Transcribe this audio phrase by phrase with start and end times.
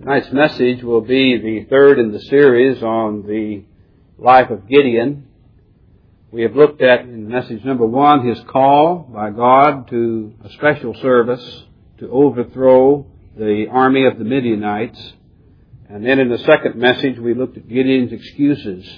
[0.00, 3.64] Tonight's message will be the third in the series on the
[4.16, 5.26] life of Gideon.
[6.30, 10.94] We have looked at in message number one his call by God to a special
[11.02, 11.64] service
[11.98, 13.04] to overthrow
[13.36, 15.12] the army of the Midianites.
[15.90, 18.90] And then in the second message we looked at Gideon's excuses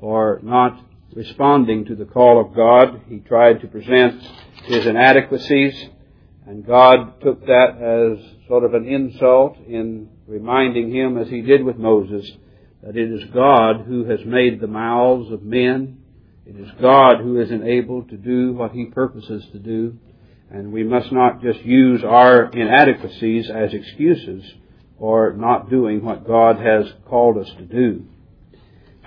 [0.00, 0.84] for not
[1.14, 3.02] responding to the call of God.
[3.08, 4.20] He tried to present
[4.64, 5.90] his inadequacies
[6.46, 11.64] and God took that as sort of an insult in reminding him, as he did
[11.64, 12.30] with Moses,
[12.82, 15.98] that it is God who has made the mouths of men.
[16.46, 19.98] It is God who is enabled to do what he purposes to do.
[20.48, 24.44] And we must not just use our inadequacies as excuses
[25.00, 28.04] for not doing what God has called us to do.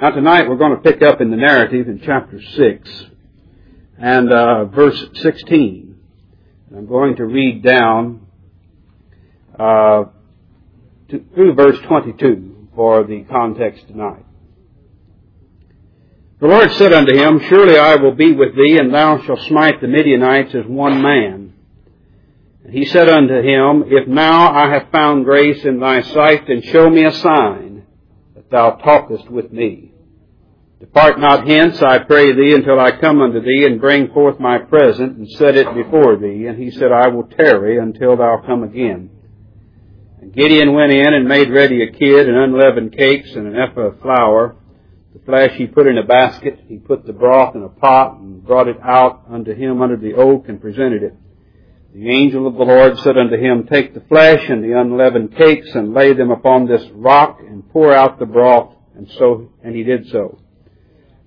[0.01, 3.05] Now tonight we're going to pick up in the narrative in chapter 6
[3.97, 5.88] and uh, verse 16.
[6.75, 8.27] I'm going to read down
[9.57, 10.03] uh,
[11.09, 14.25] to, through verse 22 for the context tonight.
[16.39, 19.81] The Lord said unto him, Surely I will be with thee, and thou shalt smite
[19.81, 21.53] the Midianites as one man.
[22.63, 26.61] And he said unto him, If now I have found grace in thy sight, then
[26.61, 27.83] show me a sign
[28.35, 29.88] that thou talkest with me.
[30.79, 34.59] Depart not hence, I pray thee, until I come unto thee and bring forth my
[34.59, 36.45] present and set it before thee.
[36.45, 39.09] And he said, I will tarry until thou come again.
[40.21, 43.87] And Gideon went in and made ready a kid and unleavened cakes and an ephah
[43.87, 44.55] of flour.
[45.13, 46.59] The flesh he put in a basket.
[46.67, 50.13] He put the broth in a pot and brought it out unto him under the
[50.13, 51.13] oak and presented it.
[51.93, 55.71] The angel of the Lord said unto him, Take the flesh and the unleavened cakes
[55.73, 58.75] and lay them upon this rock and pour out the broth.
[58.95, 60.39] And so, and he did so.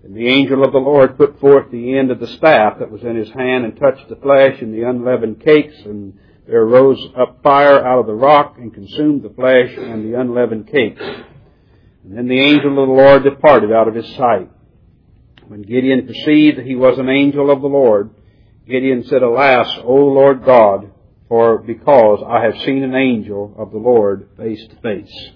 [0.05, 3.03] And the angel of the Lord put forth the end of the staff that was
[3.03, 7.41] in his hand and touched the flesh and the unleavened cakes and there rose up
[7.43, 11.01] fire out of the rock and consumed the flesh and the unleavened cakes.
[11.01, 14.51] And then the angel of the Lord departed out of his sight.
[15.47, 18.11] When Gideon perceived that he was an angel of the Lord,
[18.67, 20.91] Gideon said, Alas, O Lord God,
[21.29, 25.31] for because I have seen an angel of the Lord face to face.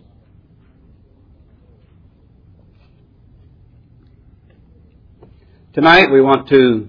[5.77, 6.89] Tonight we want to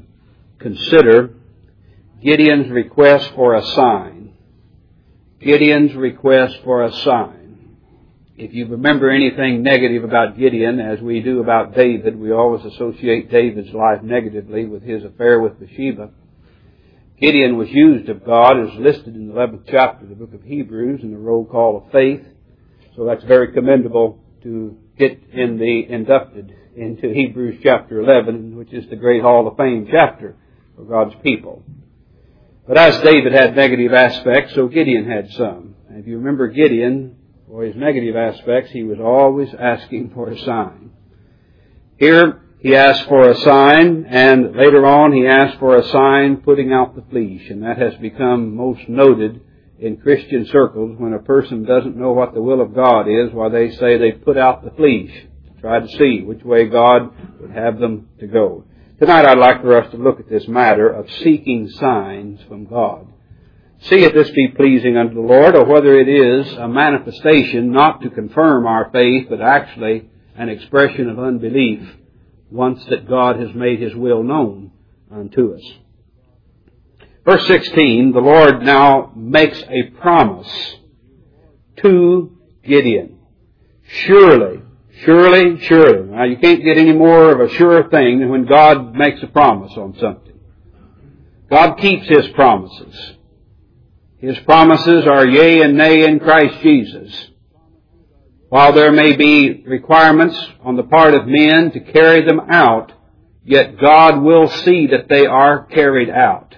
[0.60, 1.32] consider
[2.24, 4.32] Gideon's request for a sign.
[5.42, 7.76] Gideon's request for a sign.
[8.38, 13.30] If you remember anything negative about Gideon, as we do about David, we always associate
[13.30, 16.12] David's life negatively with his affair with Bathsheba.
[17.20, 20.44] Gideon was used of God as listed in the 11th chapter of the book of
[20.44, 22.24] Hebrews in the roll call of faith.
[22.96, 28.88] So that's very commendable to get in the inducted into Hebrews chapter 11, which is
[28.90, 30.36] the great Hall of Fame chapter
[30.76, 31.64] for God's people.
[32.68, 35.76] But as David had negative aspects, so Gideon had some.
[35.90, 37.18] And if you remember Gideon,
[37.48, 40.92] for his negative aspects, he was always asking for a sign.
[41.98, 46.72] Here, he asked for a sign, and later on he asked for a sign putting
[46.72, 49.42] out the fleece, and that has become most noted
[49.80, 53.50] in Christian circles when a person doesn't know what the will of God is, why
[53.50, 55.26] they say they put out the fleece,
[55.60, 58.66] try to see which way God would have them to go.
[59.00, 63.08] Tonight I'd like for us to look at this matter of seeking signs from God.
[63.82, 68.02] See if this be pleasing unto the Lord, or whether it is a manifestation not
[68.02, 71.88] to confirm our faith, but actually an expression of unbelief
[72.50, 74.72] once that God has made His will known
[75.12, 75.62] unto us.
[77.24, 80.76] Verse 16, the Lord now makes a promise
[81.84, 82.36] to
[82.66, 83.20] Gideon.
[83.86, 84.62] Surely
[85.04, 86.10] Surely, surely.
[86.10, 89.28] Now you can't get any more of a sure thing than when God makes a
[89.28, 90.40] promise on something.
[91.50, 93.14] God keeps His promises.
[94.18, 97.30] His promises are yea and nay in Christ Jesus.
[98.50, 102.94] While there may be requirements on the part of men to carry them out,
[103.44, 106.56] yet God will see that they are carried out.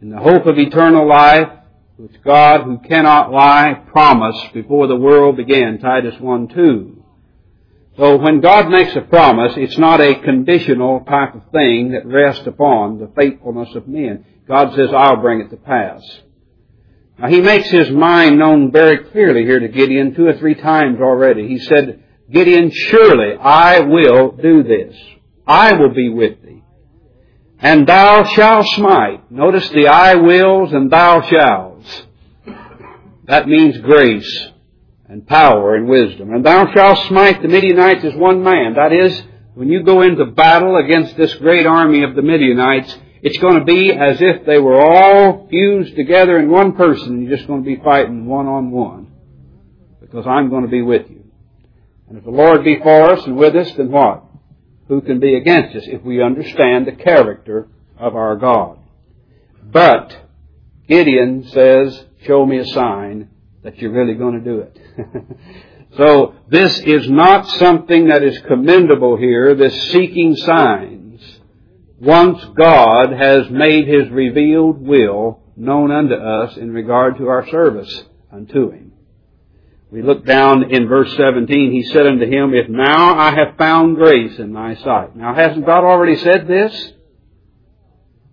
[0.00, 1.48] In the hope of eternal life,
[1.96, 6.99] which God, who cannot lie, promised before the world began, Titus 1 2.
[8.00, 12.46] So when God makes a promise, it's not a conditional type of thing that rests
[12.46, 14.24] upon the faithfulness of men.
[14.48, 16.00] God says, I'll bring it to pass.
[17.18, 20.98] Now he makes his mind known very clearly here to Gideon two or three times
[20.98, 21.46] already.
[21.46, 22.02] He said,
[22.32, 24.96] Gideon, surely I will do this.
[25.46, 26.62] I will be with thee.
[27.58, 29.30] And thou shalt smite.
[29.30, 32.02] Notice the I wills and thou shalls.
[33.26, 34.52] That means grace
[35.10, 36.32] and power and wisdom.
[36.32, 38.74] And thou shalt smite the Midianites as one man.
[38.74, 39.20] That is,
[39.54, 43.64] when you go into battle against this great army of the Midianites, it's going to
[43.64, 47.66] be as if they were all fused together in one person you're just going to
[47.66, 49.12] be fighting one on one.
[50.00, 51.24] because I'm going to be with you.
[52.08, 54.24] And if the Lord be for us and with us, then what?
[54.86, 57.68] Who can be against us if we understand the character
[57.98, 58.78] of our God?
[59.62, 60.16] But
[60.88, 63.28] Gideon says, show me a sign
[63.62, 64.78] that you're really going to do it.
[65.96, 71.22] so this is not something that is commendable here, this seeking signs.
[72.00, 78.04] Once God has made His revealed will known unto us in regard to our service
[78.32, 78.90] unto Him.
[79.90, 83.96] We look down in verse 17, He said unto him, If now I have found
[83.96, 85.16] grace in thy sight.
[85.16, 86.92] Now hasn't God already said this?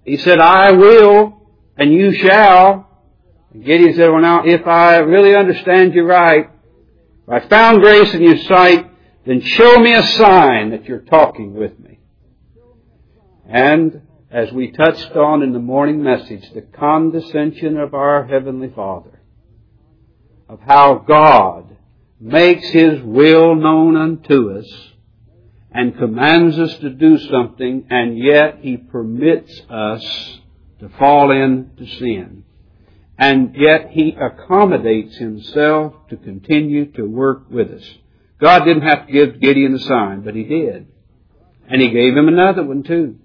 [0.06, 1.42] He said, I will,
[1.76, 2.87] and you shall.
[3.64, 6.50] Gideon said, well now, if I really understand you right,
[7.28, 8.90] if I found grace in your sight,
[9.26, 12.00] then show me a sign that you're talking with me.
[13.48, 14.02] And
[14.32, 19.22] as we touched on in the morning message, the condescension of our Heavenly Father,
[20.50, 21.76] of how God
[22.20, 24.92] makes His will known unto us,
[25.72, 30.40] and commands us to do something, and yet He permits us
[30.80, 32.44] to fall into sin.
[33.18, 37.84] And yet He accommodates Himself to continue to work with us.
[38.40, 40.88] God didn't have to give Gideon a sign, but He did.
[41.68, 43.18] And He gave him another one too.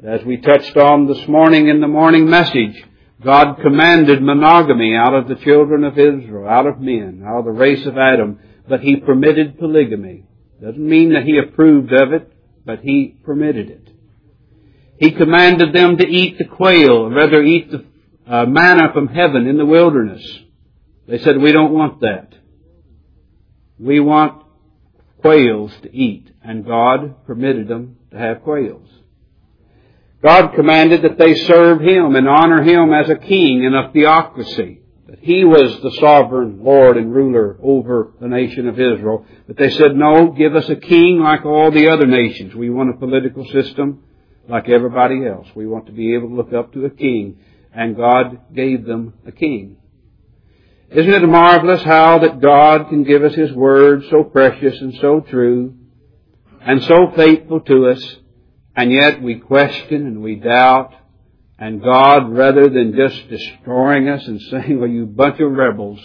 [0.00, 2.82] But as we touched on this morning in the morning message,
[3.22, 7.50] God commanded monogamy out of the children of Israel, out of men, out of the
[7.50, 8.38] race of Adam,
[8.68, 10.24] but He permitted polygamy.
[10.62, 12.32] Doesn't mean that He approved of it,
[12.64, 13.88] but He permitted it.
[14.98, 17.84] He commanded them to eat the quail, rather eat the
[18.26, 20.22] uh, manna from heaven in the wilderness.
[21.06, 22.32] They said, we don't want that.
[23.78, 24.44] We want
[25.20, 26.32] quails to eat.
[26.42, 28.88] And God permitted them to have quails.
[30.22, 34.80] God commanded that they serve Him and honor Him as a king in a theocracy.
[35.08, 39.24] That He was the sovereign Lord and ruler over the nation of Israel.
[39.46, 42.54] But they said, no, give us a king like all the other nations.
[42.54, 44.02] We want a political system
[44.48, 45.46] like everybody else.
[45.54, 47.38] We want to be able to look up to a king.
[47.76, 49.76] And God gave them a king.
[50.90, 55.20] Isn't it marvelous how that God can give us His Word so precious and so
[55.20, 55.74] true
[56.60, 58.16] and so faithful to us
[58.74, 60.94] and yet we question and we doubt
[61.58, 65.98] and God, rather than just destroying us and saying, well, you bunch of rebels,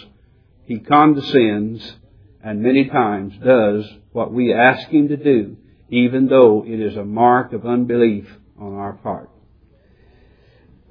[0.64, 1.96] He condescends
[2.42, 5.56] and many times does what we ask Him to do,
[5.90, 8.26] even though it is a mark of unbelief
[8.58, 9.30] on our part.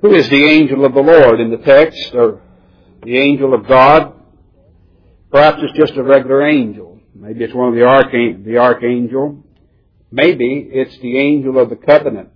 [0.02, 2.42] Who is the angel of the Lord in the text, or
[3.04, 4.14] the angel of God?
[5.32, 7.00] Perhaps it's just a regular angel.
[7.14, 9.44] Maybe it's one of the, archangel, the archangel.
[10.12, 12.30] Maybe it's the angel of the covenant,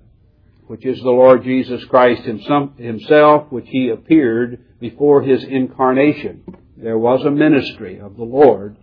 [0.67, 6.43] which is the Lord Jesus Christ himself, which he appeared before his incarnation.
[6.77, 8.77] There was a ministry of the Lord,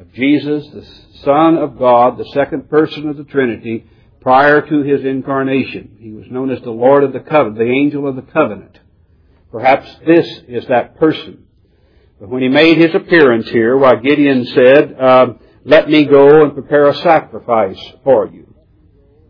[0.00, 0.86] of Jesus, the
[1.24, 3.84] Son of God, the second person of the Trinity,
[4.20, 5.96] prior to his incarnation.
[6.00, 8.78] He was known as the Lord of the covenant, the angel of the covenant.
[9.50, 11.44] Perhaps this is that person.
[12.20, 15.26] But when he made his appearance here, why Gideon said, uh,
[15.64, 18.54] let me go and prepare a sacrifice for you.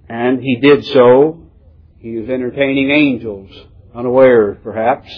[0.09, 1.51] And he did so.
[1.99, 3.51] He was entertaining angels,
[3.95, 5.09] unaware perhaps.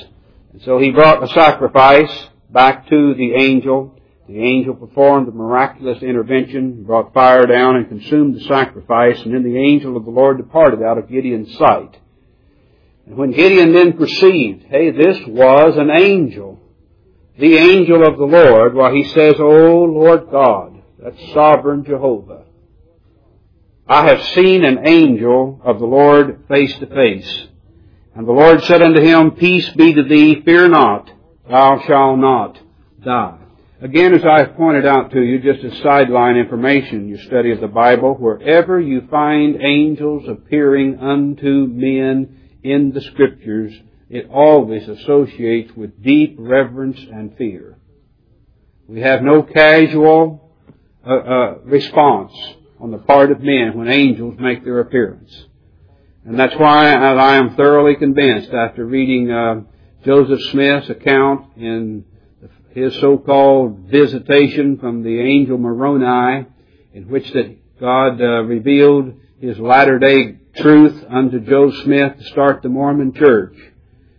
[0.52, 2.10] And so he brought a sacrifice
[2.50, 3.99] back to the angel.
[4.30, 9.42] The angel performed a miraculous intervention, brought fire down and consumed the sacrifice, and then
[9.42, 11.98] the angel of the Lord departed out of Gideon's sight.
[13.06, 16.60] And when Gideon then perceived, hey, this was an angel,
[17.40, 22.44] the angel of the Lord, while he says, O Lord God, that's sovereign Jehovah.
[23.88, 27.48] I have seen an angel of the Lord face to face.
[28.14, 31.10] And the Lord said unto him, Peace be to thee, fear not,
[31.50, 32.60] thou shalt not
[33.04, 33.39] die.
[33.82, 37.62] Again, as I have pointed out to you, just as sideline information, your study of
[37.62, 43.72] the Bible, wherever you find angels appearing unto men in the Scriptures,
[44.10, 47.78] it always associates with deep reverence and fear.
[48.86, 50.52] We have no casual
[51.06, 52.32] uh, uh, response
[52.80, 55.46] on the part of men when angels make their appearance.
[56.26, 59.62] And that's why I am thoroughly convinced after reading uh,
[60.04, 62.04] Joseph Smith's account in
[62.74, 66.46] his so-called visitation from the angel Moroni,
[66.92, 72.68] in which that God uh, revealed his latter-day truth unto Joseph Smith to start the
[72.68, 73.56] Mormon church.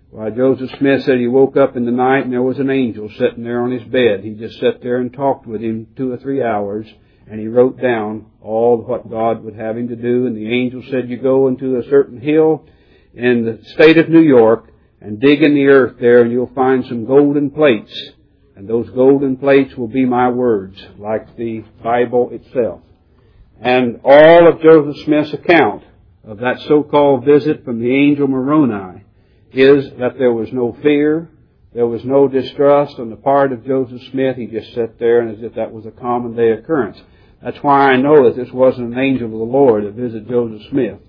[0.10, 3.10] Why, Joseph Smith said he woke up in the night and there was an angel
[3.18, 4.24] sitting there on his bed.
[4.24, 6.86] He just sat there and talked with him two or three hours
[7.28, 10.26] and he wrote down all what God would have him to do.
[10.26, 12.66] And the angel said, you go into a certain hill
[13.14, 16.86] in the state of New York and dig in the earth there and you'll find
[16.88, 18.12] some golden plates.
[18.62, 22.82] And those golden plates will be my words, like the Bible itself.
[23.60, 25.84] And all of Joseph Smith's account
[26.24, 29.04] of that so-called visit from the angel Moroni
[29.52, 31.28] is that there was no fear,
[31.74, 34.38] there was no distrust on the part of Joseph Smith.
[34.38, 37.02] He just sat there and as if that was a common day occurrence.
[37.42, 40.70] That's why I know that this wasn't an angel of the Lord that visited Joseph
[40.70, 41.00] Smith.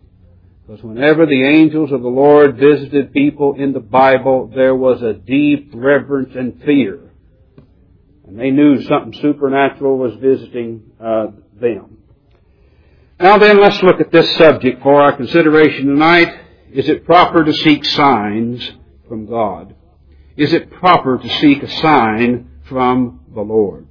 [0.66, 5.12] Because whenever the angels of the Lord visited people in the Bible, there was a
[5.12, 7.10] deep reverence and fear.
[8.26, 11.26] And they knew something supernatural was visiting uh,
[11.60, 11.98] them.
[13.20, 16.40] Now then, let's look at this subject for our consideration tonight.
[16.72, 18.72] Is it proper to seek signs
[19.08, 19.74] from God?
[20.36, 23.86] Is it proper to seek a sign from the Lord?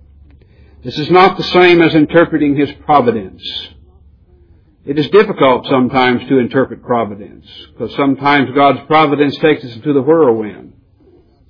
[0.83, 3.43] This is not the same as interpreting His providence.
[4.83, 10.01] It is difficult sometimes to interpret providence, because sometimes God's providence takes us into the
[10.01, 10.70] whirlwind.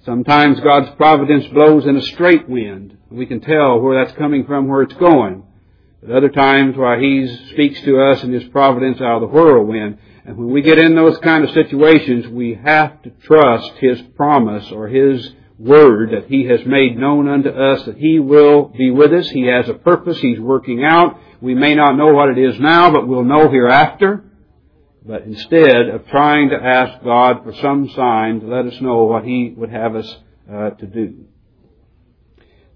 [0.03, 2.97] Sometimes God's providence blows in a straight wind.
[3.11, 5.43] We can tell where that's coming from, where it's going.
[6.01, 9.99] But other times, why He speaks to us in His providence out of the whirlwind.
[10.25, 14.71] And when we get in those kind of situations, we have to trust His promise
[14.71, 19.13] or His word that He has made known unto us that He will be with
[19.13, 19.29] us.
[19.29, 21.19] He has a purpose He's working out.
[21.41, 24.23] We may not know what it is now, but we'll know hereafter.
[25.03, 29.23] But instead of trying to ask God for some sign to let us know what
[29.23, 30.17] He would have us
[30.51, 31.25] uh, to do.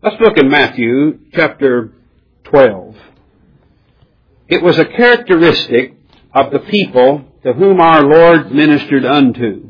[0.01, 1.94] Let's look in Matthew chapter
[2.46, 2.96] 12.
[4.48, 5.96] It was a characteristic
[6.34, 9.70] of the people to whom our Lord ministered unto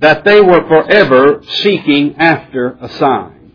[0.00, 3.52] that they were forever seeking after a sign.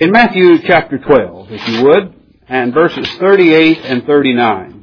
[0.00, 2.14] In Matthew chapter 12, if you would,
[2.48, 4.77] and verses 38 and 39.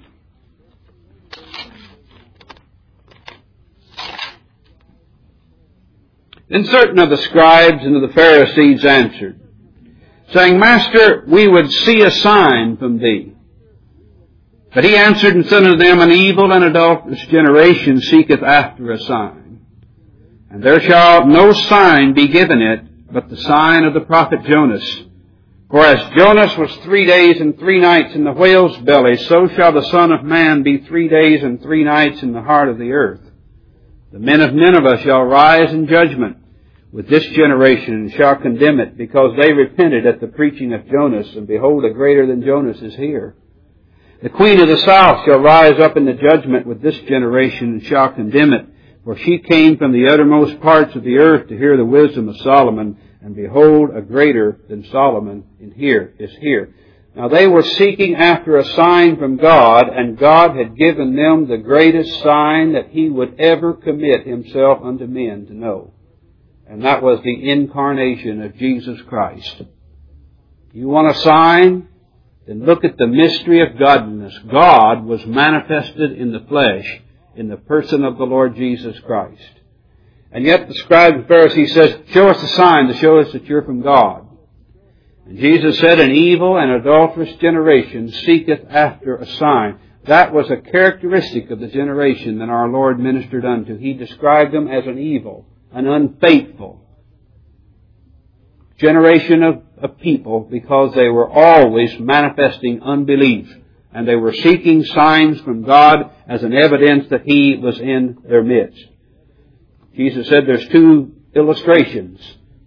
[6.48, 9.40] Then certain of the scribes and of the Pharisees answered,
[10.32, 13.34] saying, Master, we would see a sign from thee.
[14.74, 19.00] But he answered and said unto them, An evil and adulterous generation seeketh after a
[19.00, 19.66] sign.
[20.52, 25.04] And there shall no sign be given it, but the sign of the prophet Jonas.
[25.72, 29.72] For as Jonas was three days and three nights in the whale's belly, so shall
[29.72, 32.92] the Son of Man be three days and three nights in the heart of the
[32.92, 33.25] earth.
[34.16, 36.38] The men of Nineveh shall rise in judgment
[36.90, 41.36] with this generation and shall condemn it, because they repented at the preaching of Jonas,
[41.36, 43.36] and behold, a greater than Jonas is here.
[44.24, 47.84] The queen of the south shall rise up in the judgment with this generation and
[47.84, 48.68] shall condemn it,
[49.04, 52.38] for she came from the uttermost parts of the earth to hear the wisdom of
[52.38, 56.74] Solomon, and behold, a greater than Solomon in here is here.
[57.16, 61.58] Now they were seeking after a sign from God, and God had given them the
[61.58, 65.94] greatest sign that He would ever commit Himself unto men to know.
[66.68, 69.64] And that was the incarnation of Jesus Christ.
[70.74, 71.88] You want a sign?
[72.48, 74.38] Then look at the mystery of godliness.
[74.52, 77.02] God was manifested in the flesh
[77.36, 79.42] in the person of the Lord Jesus Christ.
[80.32, 83.46] And yet the scribe and Pharisee says, show us a sign to show us that
[83.46, 84.25] you're from God.
[85.26, 89.80] And Jesus said, an evil and adulterous generation seeketh after a sign.
[90.06, 93.76] That was a characteristic of the generation that our Lord ministered unto.
[93.76, 96.86] He described them as an evil, an unfaithful
[98.78, 103.50] generation of, of people because they were always manifesting unbelief
[103.94, 108.44] and they were seeking signs from God as an evidence that He was in their
[108.44, 108.84] midst.
[109.96, 112.20] Jesus said there's two illustrations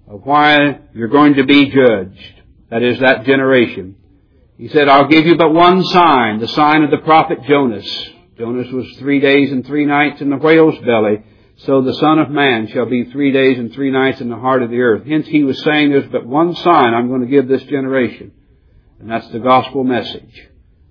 [0.08, 2.37] of why you're going to be judged.
[2.70, 3.96] That is that generation.
[4.58, 8.10] He said, I'll give you but one sign, the sign of the prophet Jonas.
[8.36, 11.24] Jonas was three days and three nights in the whale's belly.
[11.58, 14.62] So the Son of Man shall be three days and three nights in the heart
[14.62, 15.06] of the earth.
[15.06, 18.32] Hence he was saying there's but one sign I'm going to give this generation.
[19.00, 20.48] And that's the gospel message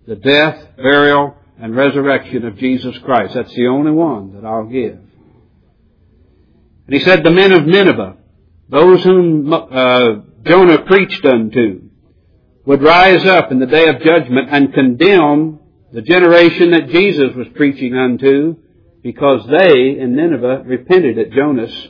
[0.08, 3.34] the death, burial, and resurrection of Jesus Christ.
[3.34, 5.00] That's the only one that I'll give.
[6.86, 8.16] And he said, the men of Nineveh,
[8.70, 10.14] those whom uh,
[10.48, 11.90] Jonah preached unto,
[12.66, 15.60] would rise up in the day of judgment and condemn
[15.94, 18.58] the generation that Jesus was preaching unto,
[19.04, 21.88] because they in Nineveh repented at Jonas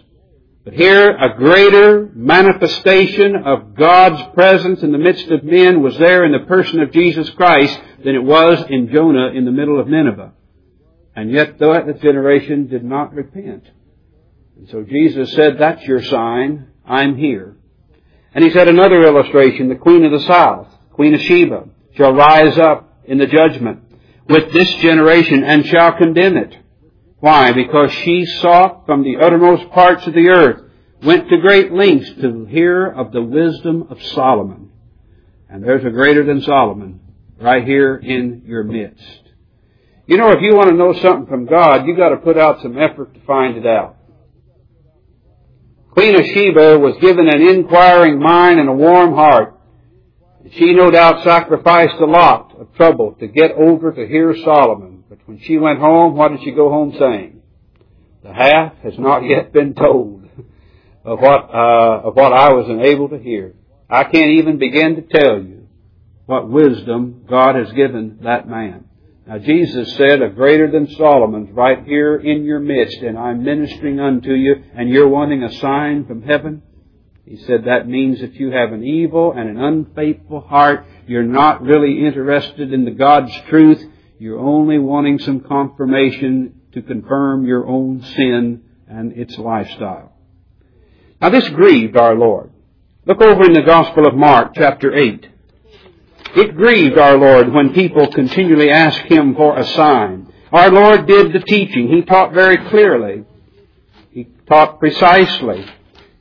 [0.67, 6.25] but here, a greater manifestation of God's presence in the midst of men was there
[6.25, 9.87] in the person of Jesus Christ than it was in Jonah in the middle of
[9.87, 10.33] Nineveh.
[11.15, 13.63] And yet that generation did not repent.
[14.57, 16.67] And so Jesus said, that's your sign.
[16.85, 17.55] I'm here.
[18.38, 22.56] And he said another illustration, the queen of the south, queen of Sheba, shall rise
[22.60, 23.79] up in the judgment
[24.29, 26.56] with this generation and shall condemn it.
[27.20, 27.51] Why?
[27.51, 30.62] Because she sought from the uttermost parts of the earth
[31.01, 34.70] went to great lengths to hear of the wisdom of Solomon.
[35.50, 37.00] And there's a greater than Solomon
[37.41, 39.22] right here in your midst.
[40.06, 42.62] You know, if you want to know something from God, you've got to put out
[42.62, 43.97] some effort to find it out.
[45.98, 49.60] Queen of Sheba was given an inquiring mind and a warm heart.
[50.51, 55.06] She no doubt sacrificed a lot of trouble to get over to hear Solomon.
[55.10, 57.42] But when she went home, what did she go home saying?
[58.22, 60.30] The half has not yet been told
[61.04, 63.56] of what, uh, of what I was unable to hear.
[63.89, 65.68] I can't even begin to tell you
[66.27, 68.86] what wisdom God has given that man.
[69.27, 74.00] Now Jesus said, a greater than Solomon's right here in your midst, and I'm ministering
[74.00, 76.62] unto you, and you're wanting a sign from heaven?
[77.25, 80.86] He said that means that you have an evil and an unfaithful heart.
[81.07, 83.84] You're not really interested in the God's truth.
[84.17, 90.13] You're only wanting some confirmation to confirm your own sin and its lifestyle.
[91.19, 92.51] Now this grieved our Lord.
[93.05, 95.29] Look over in the Gospel of Mark, chapter 8.
[96.36, 100.31] It grieved our Lord when people continually asked Him for a sign.
[100.51, 101.89] Our Lord did the teaching.
[101.89, 103.25] He taught very clearly.
[104.12, 105.65] He taught precisely.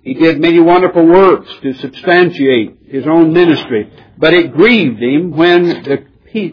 [0.03, 3.93] He did many wonderful works to substantiate His own ministry.
[4.19, 6.05] But it grieved Him when the,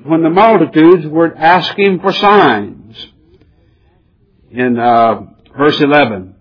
[0.04, 3.08] when the multitudes were asking for signs.
[4.52, 5.22] In uh,
[5.58, 6.36] verse 11,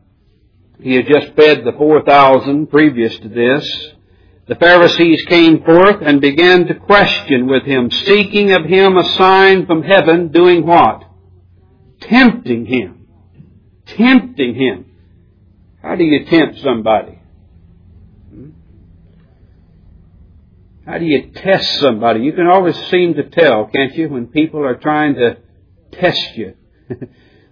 [0.81, 3.92] He had just fed the 4,000 previous to this.
[4.49, 9.67] The Pharisees came forth and began to question with him, seeking of him a sign
[9.67, 11.05] from heaven, doing what?
[12.01, 13.07] Tempting him.
[13.87, 14.87] Tempting him.
[15.81, 17.21] How do you tempt somebody?
[20.85, 22.21] How do you test somebody?
[22.21, 25.37] You can always seem to tell, can't you, when people are trying to
[25.93, 26.55] test you.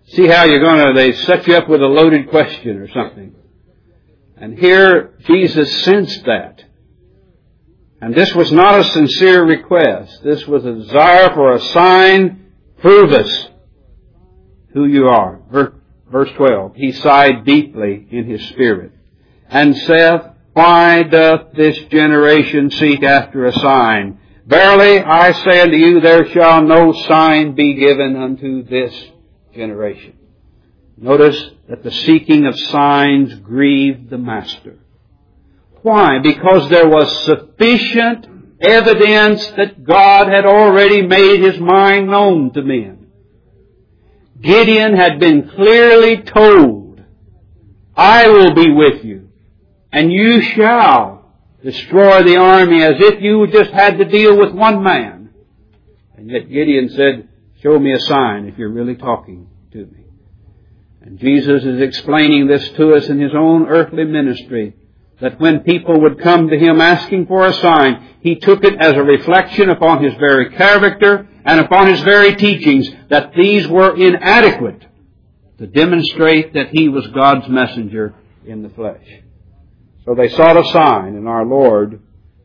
[0.08, 3.34] See how you're gonna, they set you up with a loaded question or something.
[4.36, 6.64] And here, Jesus sensed that.
[8.00, 10.22] And this was not a sincere request.
[10.24, 12.52] This was a desire for a sign.
[12.80, 13.48] Prove us
[14.72, 15.40] who you are.
[16.10, 16.76] Verse 12.
[16.76, 18.92] He sighed deeply in his spirit
[19.48, 20.22] and saith,
[20.54, 24.18] Why doth this generation seek after a sign?
[24.46, 28.92] Verily I say unto you, there shall no sign be given unto this
[29.54, 30.14] generation.
[30.96, 34.78] Notice that the seeking of signs grieved the Master.
[35.82, 36.18] Why?
[36.18, 38.26] Because there was sufficient
[38.60, 43.06] evidence that God had already made His mind known to men.
[44.40, 47.02] Gideon had been clearly told,
[47.96, 49.28] I will be with you,
[49.92, 54.82] and you shall destroy the army as if you just had to deal with one
[54.82, 55.30] man.
[56.16, 57.28] And yet Gideon said,
[57.62, 60.04] show me a sign if you're really talking to me.
[61.02, 64.74] And Jesus is explaining this to us in His own earthly ministry
[65.20, 68.92] that when people would come to him asking for a sign, he took it as
[68.94, 74.86] a reflection upon his very character and upon his very teachings that these were inadequate
[75.58, 78.14] to demonstrate that he was God's messenger
[78.46, 79.06] in the flesh.
[80.06, 82.00] So they sought a sign and our Lord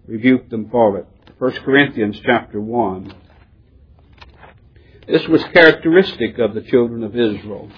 [0.05, 1.07] rebuked them for it.
[1.38, 3.13] 1 Corinthians chapter 1.
[5.07, 7.69] This was characteristic of the children of Israel.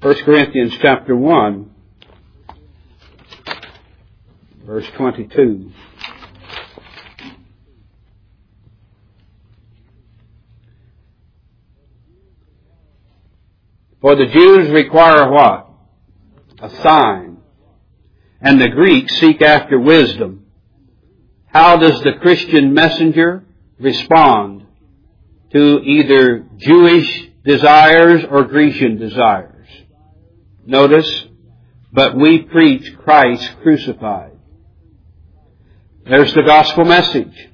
[0.00, 1.70] 1 Corinthians chapter 1
[4.64, 5.72] verse 22.
[14.00, 15.68] For the Jews require what?
[16.60, 17.38] A sign.
[18.40, 20.46] And the Greeks seek after wisdom.
[21.46, 23.44] How does the Christian messenger
[23.78, 24.66] respond
[25.52, 29.68] to either Jewish desires or Grecian desires?
[30.66, 31.26] Notice,
[31.92, 34.31] but we preach Christ crucified.
[36.04, 37.48] There's the gospel message.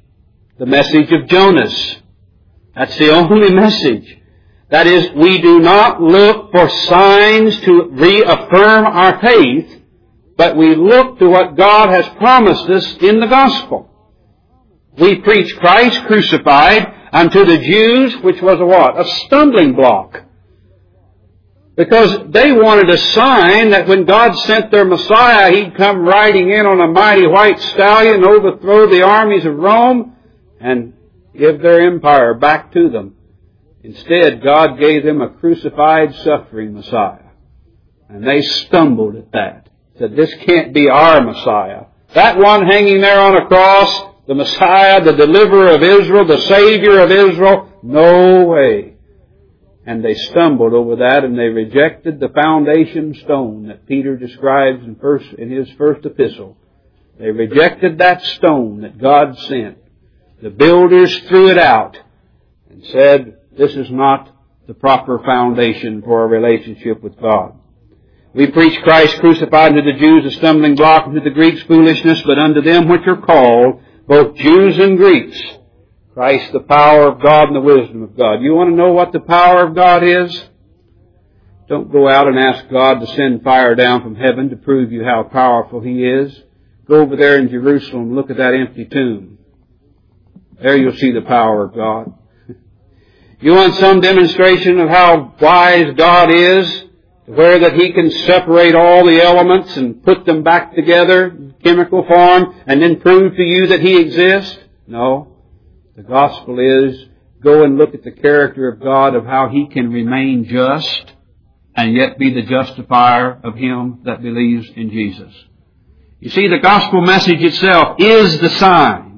[0.59, 1.97] The message of Jonas.
[2.75, 4.19] That's the only message.
[4.71, 9.83] That is, we do not look for signs to reaffirm our faith,
[10.37, 13.91] but we look to what God has promised us in the gospel.
[14.99, 18.99] We preach Christ crucified unto the Jews, which was a what?
[18.99, 20.25] A stumbling block.
[21.79, 26.67] Because they wanted a sign that when God sent their Messiah, He'd come riding in
[26.67, 30.17] on a mighty white stallion, overthrow the armies of Rome,
[30.61, 30.95] and
[31.39, 33.15] give their empire back to them.
[33.85, 37.31] Instead, God gave them a crucified, suffering Messiah.
[38.09, 39.69] And they stumbled at that.
[40.01, 41.85] Said, this can't be our Messiah.
[42.13, 46.99] That one hanging there on a cross, the Messiah, the deliverer of Israel, the Savior
[46.99, 48.98] of Israel, no way.
[49.89, 54.97] And they stumbled over that and they rejected the foundation stone that Peter describes in,
[54.97, 56.59] first, in his first epistle.
[57.19, 59.79] They rejected that stone that God sent.
[60.43, 61.99] The builders threw it out
[62.69, 64.29] and said, this is not
[64.67, 67.59] the proper foundation for a relationship with God.
[68.35, 72.39] We preach Christ crucified unto the Jews a stumbling block, unto the Greeks foolishness, but
[72.39, 75.41] unto them which are called, both Jews and Greeks,
[76.19, 78.43] Christ the power of God and the wisdom of God.
[78.43, 80.49] You want to know what the power of God is?
[81.69, 85.05] Don't go out and ask God to send fire down from heaven to prove you
[85.05, 86.37] how powerful He is.
[86.89, 89.39] Go over there in Jerusalem and look at that empty tomb.
[90.61, 92.13] There you'll see the power of God.
[93.41, 96.85] You want some demonstration of how wise God is?
[97.27, 102.61] Where that He can separate all the elements and put them back together chemical form
[102.67, 104.59] and then prove to you that He exists?
[104.89, 105.28] No.
[105.99, 107.07] The gospel is
[107.43, 111.13] go and look at the character of God of how He can remain just
[111.75, 115.35] and yet be the justifier of him that believes in Jesus.
[116.21, 119.09] You see, the gospel message itself is the sign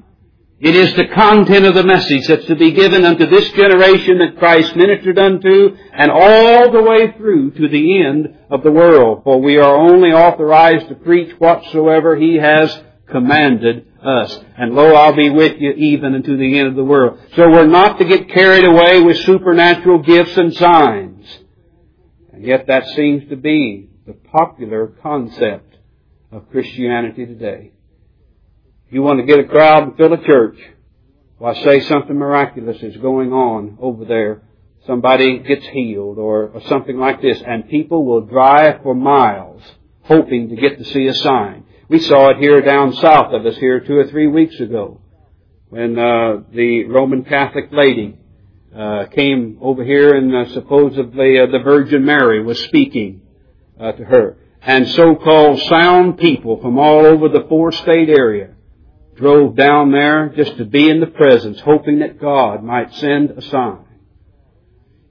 [0.60, 4.36] it is the content of the message that's to be given unto this generation that
[4.38, 9.22] Christ ministered unto and all the way through to the end of the world.
[9.24, 14.38] For we are only authorized to preach whatsoever He has commanded us.
[14.56, 17.18] And lo, I'll be with you even unto the end of the world.
[17.36, 21.38] So we're not to get carried away with supernatural gifts and signs.
[22.32, 25.76] And yet that seems to be the popular concept
[26.32, 27.72] of Christianity today.
[28.90, 30.58] You want to get a crowd and fill a church.
[31.38, 34.42] Why say something miraculous is going on over there.
[34.86, 39.62] Somebody gets healed or, or something like this and people will drive for miles
[40.02, 41.64] hoping to get to see a sign.
[41.90, 45.00] We saw it here down south of us here two or three weeks ago
[45.70, 48.16] when uh, the Roman Catholic lady
[48.72, 53.22] uh, came over here and uh, supposedly uh, the Virgin Mary was speaking
[53.80, 54.36] uh, to her.
[54.62, 58.50] And so-called sound people from all over the four-state area
[59.16, 63.42] drove down there just to be in the presence, hoping that God might send a
[63.42, 63.84] sign.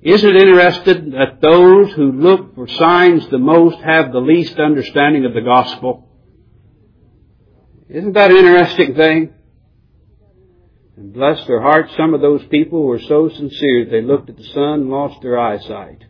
[0.01, 5.25] Isn't it interesting that those who look for signs the most have the least understanding
[5.25, 6.05] of the gospel?
[7.89, 9.33] Isn't that an interesting thing?
[10.95, 14.43] And bless their hearts, some of those people were so sincere they looked at the
[14.43, 16.03] sun and lost their eyesight.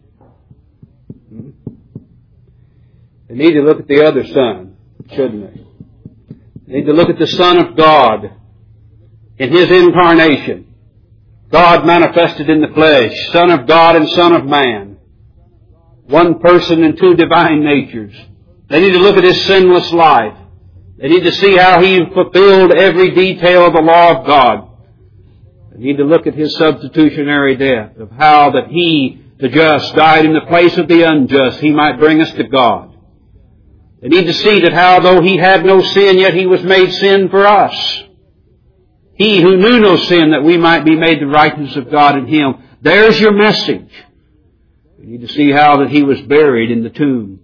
[1.30, 1.52] Hmm?
[3.30, 4.76] They need to look at the other sun,
[5.10, 5.70] shouldn't they?
[6.70, 8.32] need to look at the Son of God
[9.38, 10.68] in His incarnation.
[11.52, 14.98] God manifested in the flesh, Son of God and Son of man.
[16.06, 18.16] One person and two divine natures.
[18.70, 20.38] They need to look at His sinless life.
[21.00, 24.70] They need to see how He fulfilled every detail of the law of God.
[25.72, 30.26] They need to look at His substitutionary death, of how that He, the just, died
[30.26, 32.90] in the place of the unjust, He might bring us to God.
[34.02, 36.92] They need to see that how though he had no sin, yet he was made
[36.94, 38.04] sin for us.
[39.16, 42.26] He who knew no sin, that we might be made the righteousness of God in
[42.26, 42.56] him.
[42.82, 43.92] There's your message.
[44.98, 47.42] We need to see how that he was buried in the tomb.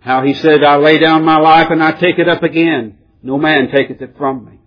[0.00, 2.98] How he said, I lay down my life and I take it up again.
[3.22, 4.60] No man taketh it from me.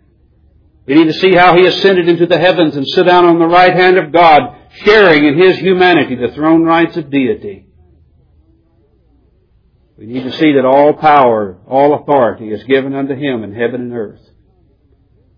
[0.86, 3.48] We need to see how he ascended into the heavens and sit down on the
[3.48, 4.42] right hand of God,
[4.84, 7.68] sharing in his humanity the throne rights of deity.
[10.02, 13.82] We need to see that all power, all authority is given unto Him in heaven
[13.82, 14.22] and earth.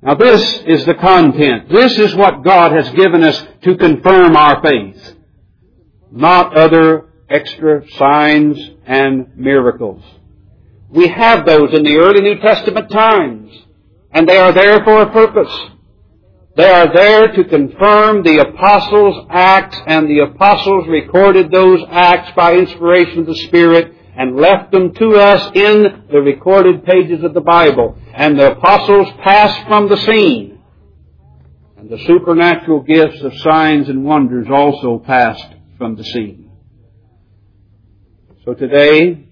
[0.02, 1.68] Now this is the content.
[1.68, 5.16] This is what God has given us to confirm our faith.
[6.14, 10.04] Not other extra signs and miracles.
[10.90, 13.52] We have those in the early New Testament times,
[14.12, 15.52] and they are there for a purpose.
[16.56, 22.54] They are there to confirm the apostles' acts, and the apostles recorded those acts by
[22.56, 27.42] inspiration of the Spirit and left them to us in the recorded pages of the
[27.42, 27.98] Bible.
[28.14, 30.60] And the apostles passed from the scene.
[31.78, 36.43] And the supernatural gifts of signs and wonders also passed from the scene.
[38.46, 39.26] So today,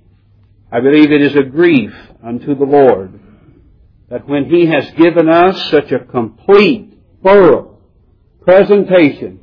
[0.71, 1.91] I believe it is a grief
[2.23, 3.19] unto the Lord
[4.09, 7.77] that when He has given us such a complete, thorough
[8.41, 9.41] presentation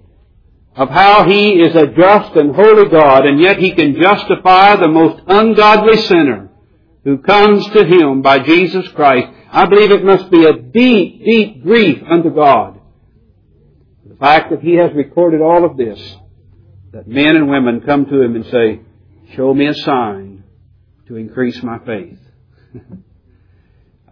[0.74, 4.88] of how He is a just and holy God, and yet He can justify the
[4.88, 6.48] most ungodly sinner
[7.04, 9.28] who comes to Him by Jesus Christ.
[9.52, 12.80] I believe it must be a deep, deep grief unto God.
[14.06, 16.00] The fact that He has recorded all of this,
[16.92, 18.80] that men and women come to Him and say,
[19.34, 20.44] show me a sign
[21.06, 22.18] to increase my faith.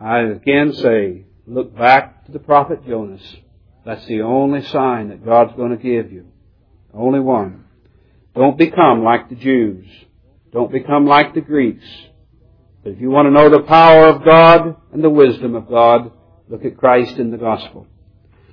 [0.01, 3.23] I again say, look back to the prophet Jonas.
[3.85, 6.27] That's the only sign that God's going to give you.
[6.93, 7.65] Only one.
[8.35, 9.87] Don't become like the Jews.
[10.53, 11.85] Don't become like the Greeks.
[12.83, 16.13] But if you want to know the power of God and the wisdom of God,
[16.49, 17.87] look at Christ in the gospel.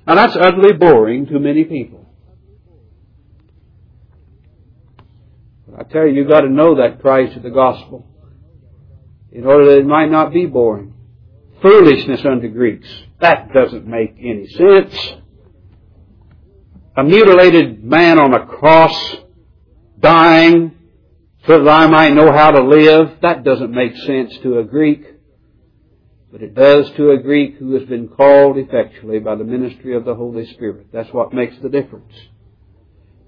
[0.06, 2.06] Now that's utterly boring to many people.
[5.63, 8.06] But I tell you, you've got to know that Christ of the gospel
[9.32, 10.94] in order that it might not be boring.
[11.60, 12.88] Foolishness unto Greeks.
[13.20, 15.14] That doesn't make any sense.
[16.96, 19.16] A mutilated man on a cross,
[19.98, 20.76] dying,
[21.46, 25.04] so that I might know how to live, that doesn't make sense to a Greek.
[26.30, 30.04] But it does to a Greek who has been called effectually by the ministry of
[30.04, 30.88] the Holy Spirit.
[30.92, 32.12] That's what makes the difference.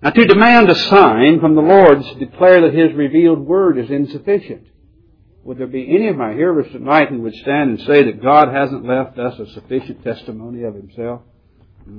[0.07, 3.91] Now to demand a sign from the Lord to declare that His revealed Word is
[3.91, 4.65] insufficient.
[5.43, 8.47] Would there be any of my hearers tonight who would stand and say that God
[8.55, 11.23] hasn't left us a sufficient testimony of Himself?
[11.83, 11.99] Hmm.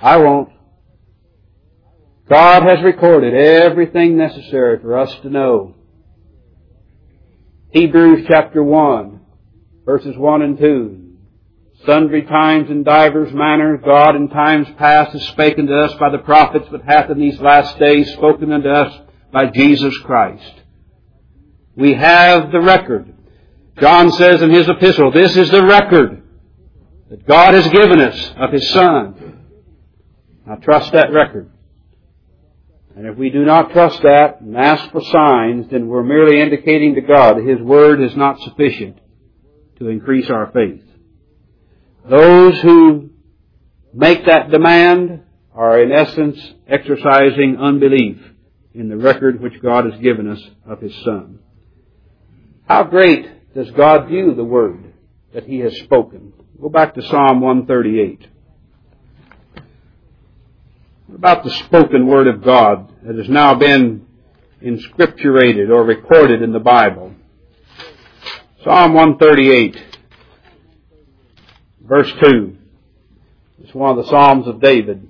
[0.00, 0.48] I won't.
[2.26, 5.74] God has recorded everything necessary for us to know.
[7.72, 9.20] Hebrews chapter 1,
[9.84, 10.99] verses 1 and 2.
[11.86, 16.18] Sundry times and divers manners God in times past has spoken to us by the
[16.18, 19.00] prophets, but hath in these last days spoken unto us
[19.32, 20.52] by Jesus Christ.
[21.76, 23.14] We have the record.
[23.78, 26.22] John says in his epistle, this is the record
[27.08, 29.38] that God has given us of His Son.
[30.46, 31.50] Now trust that record.
[32.94, 36.94] And if we do not trust that and ask for signs, then we're merely indicating
[36.96, 38.98] to God that His Word is not sufficient
[39.78, 40.82] to increase our faith.
[42.08, 43.10] Those who
[43.92, 45.22] make that demand
[45.54, 48.18] are in essence exercising unbelief
[48.74, 51.40] in the record which God has given us of His Son.
[52.68, 54.92] How great does God view the word
[55.34, 56.32] that He has spoken?
[56.60, 58.26] Go back to Psalm 138.
[61.06, 64.06] What about the spoken word of God that has now been
[64.62, 67.14] inscripturated or recorded in the Bible?
[68.62, 69.89] Psalm 138,
[71.90, 72.56] verse 2.
[73.64, 75.06] It's one of the Psalms of David.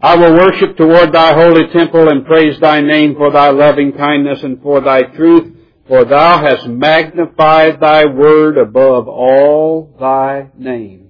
[0.00, 4.42] I will worship toward thy holy temple and praise thy name for thy loving kindness
[4.42, 5.58] and for thy truth
[5.90, 11.08] for thou hast magnified thy word above all thy name.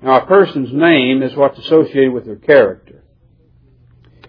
[0.00, 3.04] Now a person's name is what's associated with their character.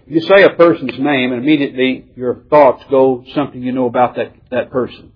[0.06, 4.34] You say a person's name and immediately your thoughts go something you know about that,
[4.50, 5.12] that person.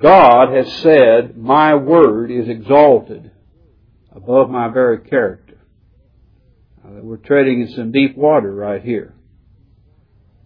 [0.00, 3.30] God has said, my word is exalted
[4.10, 5.58] above my very character.
[6.82, 9.14] Now, we're treading in some deep water right here.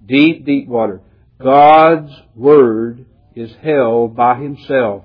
[0.04, 1.00] Deep, deep water.
[1.40, 5.04] God's Word is held by Himself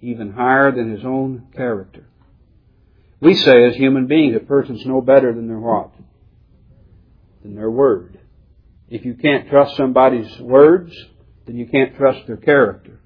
[0.00, 2.06] even higher than His own character.
[3.20, 5.90] We say as human beings, a person's no better than their what?
[7.42, 8.18] Than their Word.
[8.88, 10.94] If you can't trust somebody's words,
[11.46, 13.00] then you can't trust their character.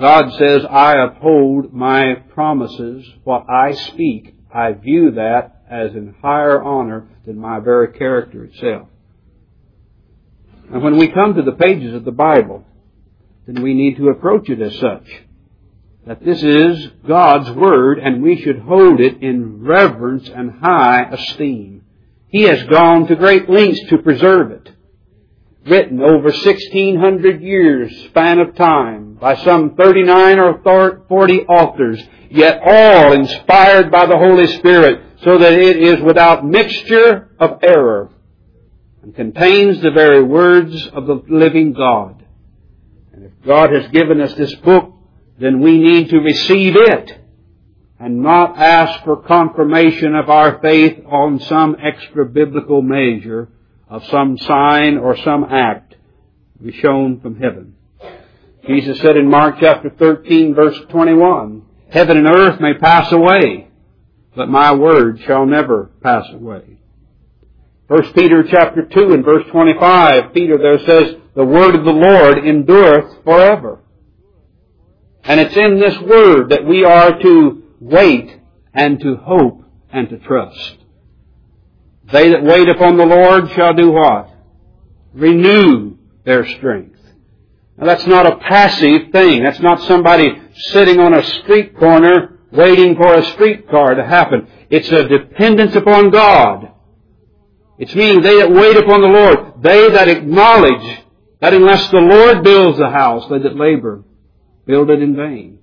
[0.00, 3.06] God says, I uphold my promises.
[3.24, 8.88] What I speak, I view that as in higher honor than my very character itself.
[10.72, 12.64] And when we come to the pages of the Bible,
[13.46, 15.08] then we need to approach it as such.
[16.06, 21.82] That this is God's Word and we should hold it in reverence and high esteem.
[22.28, 24.70] He has gone to great lengths to preserve it.
[25.66, 33.12] Written over 1600 years span of time by some 39 or 40 authors, yet all
[33.12, 38.10] inspired by the Holy Spirit so that it is without mixture of error
[39.02, 42.24] and contains the very words of the living God.
[43.12, 44.92] And if God has given us this book,
[45.40, 47.18] then we need to receive it
[47.98, 53.48] and not ask for confirmation of our faith on some extra biblical measure
[53.88, 55.96] of some sign or some act
[56.58, 57.74] to be shown from heaven.
[58.68, 63.70] Jesus said in Mark chapter 13 verse 21, Heaven and earth may pass away,
[64.36, 66.78] but my word shall never pass away.
[67.88, 72.44] First Peter chapter 2 and verse 25, Peter there says, the word of the Lord
[72.44, 73.78] endureth forever.
[75.22, 78.40] And it's in this word that we are to wait
[78.74, 80.78] and to hope and to trust.
[82.12, 84.30] They that wait upon the Lord shall do what?
[85.14, 86.97] Renew their strength.
[87.78, 89.44] Now that's not a passive thing.
[89.44, 90.36] That's not somebody
[90.72, 94.48] sitting on a street corner waiting for a streetcar to happen.
[94.68, 96.72] It's a dependence upon God.
[97.78, 101.04] It's meaning they that wait upon the Lord, they that acknowledge
[101.40, 104.02] that unless the Lord builds the house, they that labor
[104.66, 105.60] build it in vain.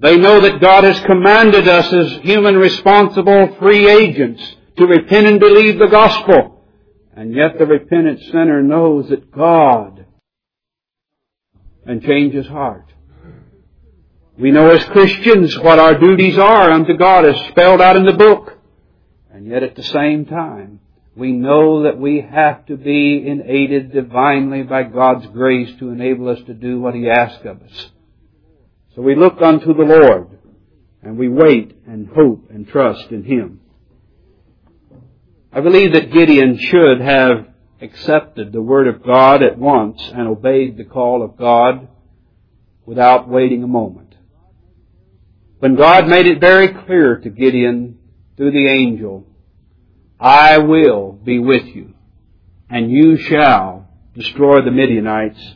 [0.00, 4.42] They know that God has commanded us as human responsible free agents
[4.76, 6.62] to repent and believe the gospel.
[7.16, 10.03] And yet the repentant sinner knows that God
[11.86, 12.86] and change his heart.
[14.38, 18.14] We know as Christians what our duties are unto God as spelled out in the
[18.14, 18.58] book.
[19.32, 20.80] And yet at the same time,
[21.16, 26.40] we know that we have to be aided divinely by God's grace to enable us
[26.46, 27.90] to do what He asks of us.
[28.96, 30.38] So we look unto the Lord
[31.02, 33.60] and we wait and hope and trust in Him.
[35.52, 37.46] I believe that Gideon should have
[37.84, 41.88] accepted the Word of God at once and obeyed the call of God
[42.86, 44.14] without waiting a moment.
[45.58, 47.98] When God made it very clear to Gideon
[48.36, 49.26] through the angel,
[50.18, 51.94] I will be with you,
[52.68, 55.54] and you shall destroy the Midianites,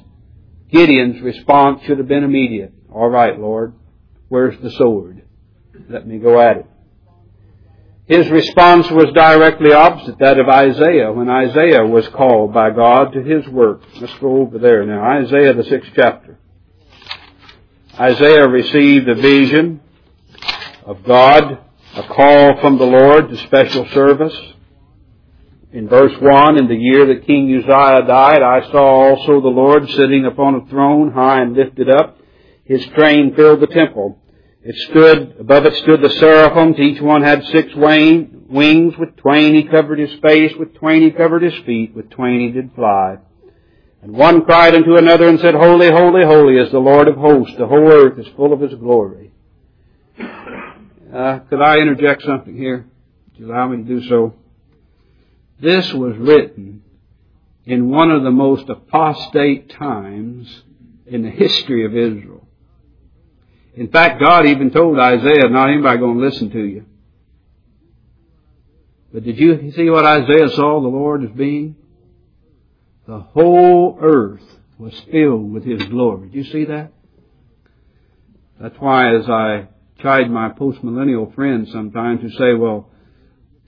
[0.71, 2.73] Gideon's response should have been immediate.
[2.93, 3.75] All right, Lord,
[4.29, 5.23] where's the sword?
[5.89, 6.67] Let me go at it.
[8.09, 13.23] His response was directly opposite that of Isaiah when Isaiah was called by God to
[13.23, 13.83] his work.
[14.01, 15.03] Let's go over there now.
[15.23, 16.39] Isaiah, the sixth chapter.
[18.01, 19.81] Isaiah received a vision
[20.87, 21.59] of God,
[21.97, 24.37] a call from the Lord to special service.
[25.71, 29.87] In verse 1, in the year that King Uzziah died, I saw also the Lord
[29.91, 32.17] sitting upon a throne high and lifted up.
[32.65, 34.19] His train filled the temple.
[34.69, 36.79] It stood, above it stood the seraphims.
[36.79, 38.95] Each one had six wings.
[38.99, 40.53] With twain he covered his face.
[40.59, 41.97] With twain he covered his feet.
[41.97, 43.17] With twain he did fly.
[44.03, 47.57] And one cried unto another and said, Holy, holy, holy is the Lord of hosts.
[47.57, 49.33] The whole earth is full of his glory.
[50.21, 52.85] Uh, could I interject something here?
[53.31, 54.35] Would you allow me to do so?
[55.59, 56.83] This was written
[57.65, 60.63] in one of the most apostate times
[61.07, 62.38] in the history of Israel.
[63.79, 66.85] In fact, God even told Isaiah, not anybody going to listen to you.
[69.13, 71.77] But did you see what Isaiah saw the Lord as being?
[73.07, 74.43] The whole earth
[74.79, 76.29] was filled with His glory.
[76.29, 76.93] Did you see that?
[78.61, 79.69] That's why as I
[80.03, 82.91] chide my postmillennial friends sometimes who say, well,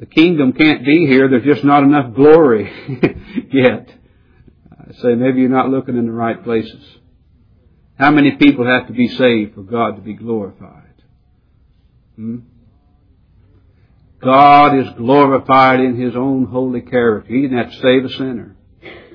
[0.01, 2.69] the kingdom can't be here, there's just not enough glory
[3.53, 3.89] yet.
[4.73, 6.83] I say maybe you're not looking in the right places.
[8.01, 10.95] How many people have to be saved for God to be glorified?
[12.17, 12.39] Hmm?
[14.23, 17.31] God is glorified in His own holy character.
[17.31, 18.57] He didn't have to save a sinner,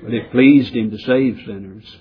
[0.04, 1.96] but it pleased Him to save sinners.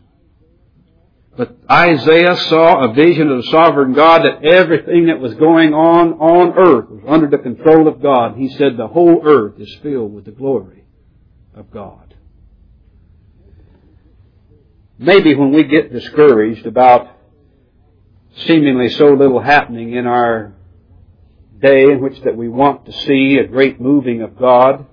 [1.35, 6.13] But Isaiah saw a vision of the sovereign God that everything that was going on
[6.13, 8.37] on earth was under the control of God.
[8.37, 10.83] He said the whole earth is filled with the glory
[11.55, 12.04] of God.
[14.97, 17.11] Maybe when we get discouraged about
[18.37, 20.53] seemingly so little happening in our
[21.59, 24.85] day in which that we want to see a great moving of God,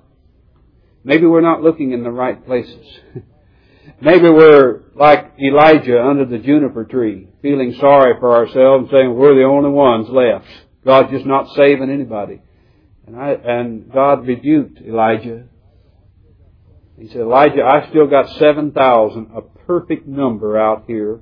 [1.04, 2.86] maybe we're not looking in the right places.
[4.00, 9.36] maybe we're like Elijah under the juniper tree, feeling sorry for ourselves and saying we're
[9.36, 10.48] the only ones left.
[10.84, 12.42] God's just not saving anybody.
[13.06, 15.44] And I, and God rebuked Elijah.
[16.98, 21.20] He said, Elijah, I still got 7,000, a perfect number out here.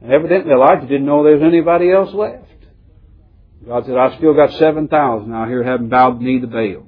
[0.00, 2.44] And evidently Elijah didn't know there was anybody else left.
[3.66, 6.86] God said, I've still got 7,000 out here having bowed the knee to Baal.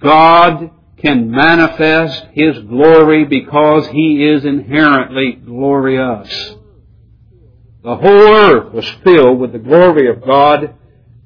[0.00, 6.56] God can manifest His glory because He is inherently glorious.
[7.82, 10.74] The whole earth was filled with the glory of God,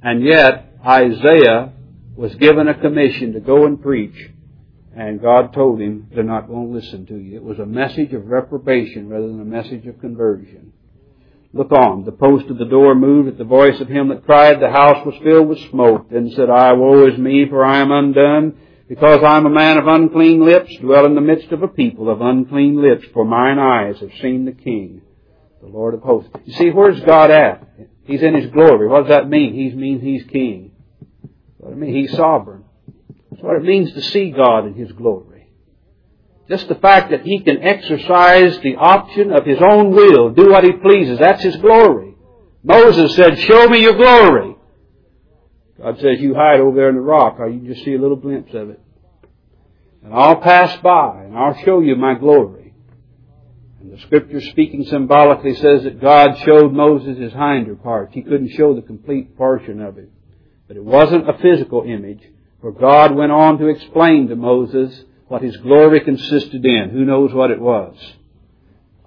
[0.02, 1.72] and yet Isaiah
[2.16, 4.30] was given a commission to go and preach,
[4.94, 7.36] and God told him, they're not going to listen to you.
[7.36, 10.72] It was a message of reprobation rather than a message of conversion.
[11.52, 12.04] Look on.
[12.04, 14.60] The post of the door moved at the voice of him that cried.
[14.60, 16.10] The house was filled with smoke.
[16.10, 18.56] Then said I, Woe is me, for I am undone
[18.88, 22.10] because I am a man of unclean lips, dwell in the midst of a people
[22.10, 25.02] of unclean lips, for mine eyes have seen the King,
[25.60, 26.30] the Lord of hosts.
[26.44, 27.68] You see, where's God at?
[28.04, 28.88] He's in His glory.
[28.88, 29.52] What does that mean?
[29.52, 30.72] He means He's King.
[31.58, 32.57] What I mean, He's sovereign.
[33.38, 35.52] That's what it means to see God in His glory.
[36.48, 40.64] Just the fact that He can exercise the option of His own will, do what
[40.64, 42.16] He pleases, that's His glory.
[42.64, 44.56] Moses said, show me your glory.
[45.80, 48.16] God says, you hide over there in the rock, or you just see a little
[48.16, 48.80] glimpse of it.
[50.02, 52.74] And I'll pass by, and I'll show you my glory.
[53.80, 58.12] And the scripture speaking symbolically says that God showed Moses his hinder parts.
[58.14, 60.10] He couldn't show the complete portion of it.
[60.66, 62.22] But it wasn't a physical image,
[62.60, 66.90] for God went on to explain to Moses what his glory consisted in.
[66.90, 67.96] Who knows what it was?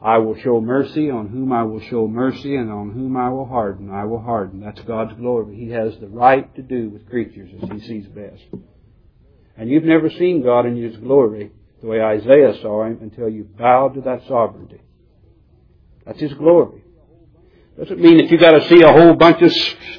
[0.01, 3.45] I will show mercy on whom I will show mercy, and on whom I will
[3.45, 4.61] harden, I will harden.
[4.61, 5.55] That's God's glory.
[5.55, 8.41] He has the right to do with creatures as He sees best.
[9.57, 13.43] And you've never seen God in His glory the way Isaiah saw Him until you
[13.43, 14.81] bowed to that sovereignty.
[16.05, 16.80] That's His glory.
[17.77, 19.51] Doesn't mean that you got to see a whole bunch of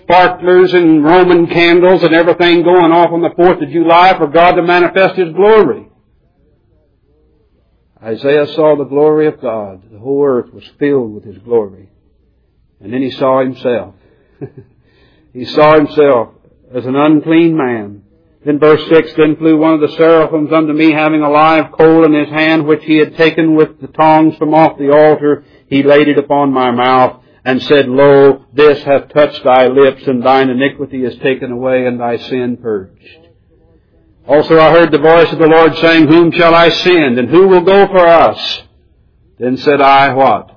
[0.02, 4.52] sparklers and Roman candles and everything going off on the 4th of July for God
[4.52, 5.88] to manifest His glory.
[8.02, 9.82] Isaiah saw the glory of God.
[9.90, 11.88] The whole earth was filled with His glory.
[12.82, 13.94] And then he saw himself.
[15.32, 16.30] he saw himself
[16.74, 18.02] as an unclean man.
[18.44, 22.04] Then verse 6, Then flew one of the seraphims unto me, having a live coal
[22.04, 25.44] in his hand, which he had taken with the tongs from off the altar.
[25.68, 30.22] He laid it upon my mouth, and said, Lo, this hath touched thy lips, and
[30.22, 33.28] thine iniquity is taken away, and thy sin purged.
[34.26, 37.48] Also I heard the voice of the Lord saying, Whom shall I send, and who
[37.48, 38.62] will go for us?
[39.38, 40.50] Then said I, What?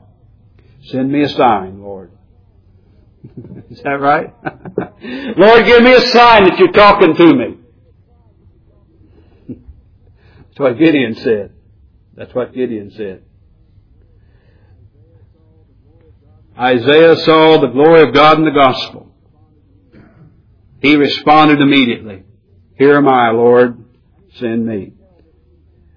[0.83, 2.11] Send me a sign, Lord.
[3.71, 4.31] Is that right?
[5.38, 7.57] Lord, give me a sign that you're talking to me.
[10.47, 11.53] That's what Gideon said.
[12.15, 13.23] That's what Gideon said.
[16.58, 19.12] Isaiah saw the glory of God in the gospel.
[20.82, 22.24] He responded immediately.
[22.78, 23.84] Here am I, Lord.
[24.39, 24.93] Send me.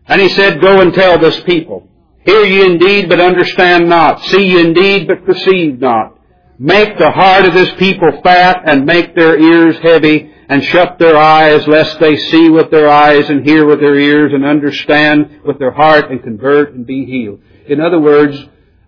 [0.07, 1.89] And he said, Go and tell this people.
[2.25, 4.25] Hear ye indeed, but understand not.
[4.25, 6.19] See ye indeed, but perceive not.
[6.59, 11.17] Make the heart of this people fat and make their ears heavy and shut their
[11.17, 15.59] eyes lest they see with their eyes and hear with their ears and understand with
[15.59, 17.41] their heart and convert and be healed.
[17.69, 18.37] In other words,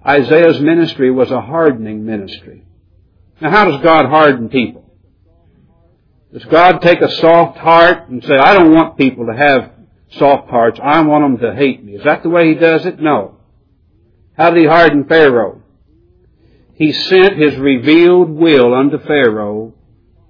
[0.07, 2.64] Isaiah's ministry was a hardening ministry.
[3.40, 4.84] Now how does God harden people?
[6.32, 9.72] Does God take a soft heart and say, I don't want people to have
[10.12, 10.80] soft hearts.
[10.82, 11.94] I want them to hate me.
[11.94, 13.01] Is that the way He does it?
[13.01, 13.36] No.
[14.36, 15.62] How did He harden Pharaoh?
[16.74, 19.74] He sent His revealed will unto Pharaoh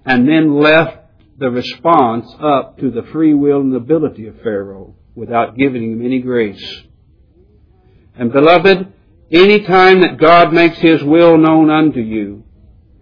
[0.04, 0.98] and then left
[1.38, 6.20] the response up to the free will and ability of Pharaoh without giving him any
[6.20, 6.82] grace.
[8.16, 8.92] And beloved,
[9.30, 12.44] any time that God makes His will known unto you,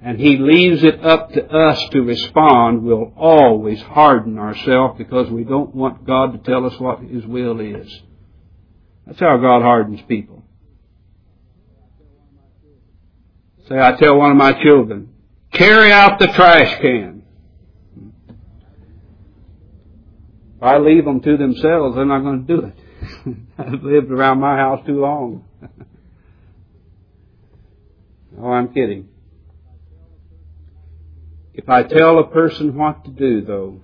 [0.03, 5.45] and He leaves it up to us to respond, we'll always harden ourselves because we
[5.45, 8.03] don't want God to tell us what His will is.
[9.07, 10.45] That's how God hardens people.
[13.69, 15.11] Say, I tell one of my children,
[15.53, 17.23] carry out the trash can.
[20.57, 22.75] If I leave them to themselves, they're not going to do it.
[23.59, 25.45] I've lived around my house too long.
[28.41, 29.09] oh, I'm kidding.
[31.55, 33.81] If I tell a person what to do, though,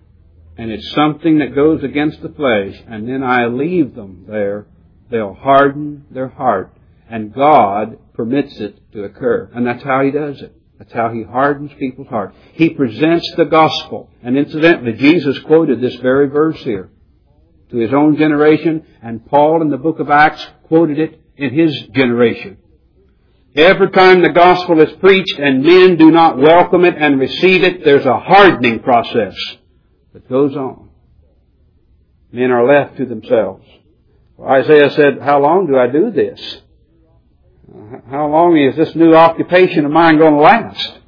[0.56, 4.66] and it's something that goes against the flesh, and then I leave them there,
[5.10, 6.76] they'll harden their heart.
[7.10, 9.50] And God permits it to occur.
[9.52, 10.54] And that's how He does it.
[10.78, 12.34] That's how He hardens people's heart.
[12.52, 14.10] He presents the gospel.
[14.22, 16.90] And incidentally, Jesus quoted this very verse here
[17.70, 21.88] to His own generation, and Paul in the book of Acts quoted it in his
[21.94, 22.58] generation.
[23.56, 27.84] Every time the gospel is preached and men do not welcome it and receive it,
[27.84, 29.36] there's a hardening process
[30.12, 30.88] that goes on.
[32.32, 33.64] Men are left to themselves.
[34.40, 36.58] Isaiah said, how long do I do this?
[38.10, 40.98] How long is this new occupation of mine going to last?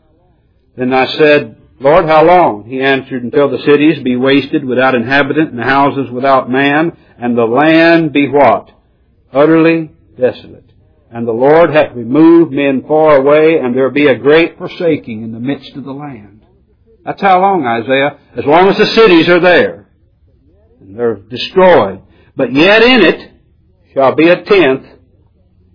[0.77, 2.65] Then I said, Lord, how long?
[2.69, 7.37] He answered, until the cities be wasted without inhabitant and the houses without man and
[7.37, 8.71] the land be what?
[9.33, 10.66] Utterly desolate.
[11.11, 15.33] And the Lord hath removed men far away, and there be a great forsaking in
[15.33, 16.45] the midst of the land.
[17.05, 18.19] That's how long, Isaiah?
[18.37, 19.89] As long as the cities are there.
[20.81, 22.03] And they're destroyed.
[22.35, 23.33] But yet in it
[23.95, 24.87] shall be a tenth,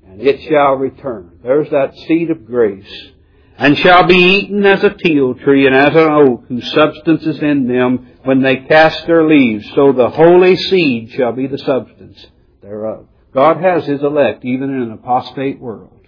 [0.06, 1.40] and it shall return.
[1.42, 2.92] There's that seed of grace.
[3.58, 7.40] And shall be eaten as a teil tree and as an oak whose substance is
[7.42, 9.66] in them when they cast their leaves.
[9.76, 12.26] So the holy seed shall be the substance
[12.62, 13.08] thereof.
[13.34, 16.08] God has His elect even in an apostate world.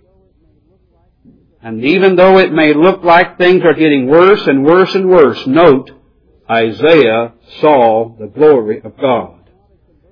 [1.61, 5.47] And even though it may look like things are getting worse and worse and worse,
[5.47, 5.91] note,
[6.49, 9.49] Isaiah saw the glory of God.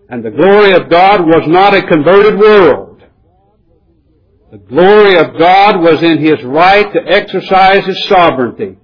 [0.07, 3.03] And the glory of God was not a converted world.
[4.51, 8.77] The glory of God was in His right to exercise His sovereignty.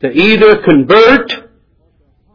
[0.00, 1.47] To either convert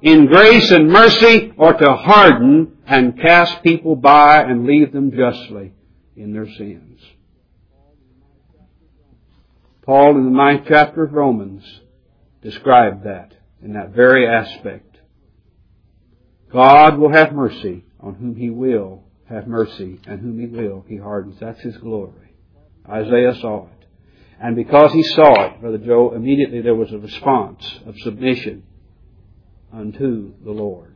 [0.04, 5.72] in grace and mercy or to harden and cast people by and leave them justly
[6.18, 7.00] in their sins.
[9.84, 11.64] Paul in the ninth chapter of Romans
[12.42, 14.98] described that in that very aspect.
[16.52, 20.98] God will have mercy on whom He will have mercy and whom He will He
[20.98, 21.38] hardens.
[21.40, 22.36] That's His glory.
[22.88, 23.88] Isaiah saw it.
[24.42, 28.64] And because he saw it, Brother Joe, immediately there was a response of submission
[29.74, 30.96] unto the Lord.